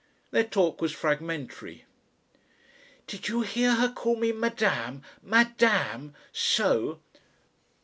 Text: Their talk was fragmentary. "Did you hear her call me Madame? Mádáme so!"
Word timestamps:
Their 0.31 0.45
talk 0.45 0.81
was 0.81 0.93
fragmentary. 0.93 1.85
"Did 3.05 3.27
you 3.27 3.41
hear 3.41 3.75
her 3.75 3.87
call 3.87 4.15
me 4.15 4.31
Madame? 4.31 5.03
Mádáme 5.23 6.15
so!" 6.31 6.99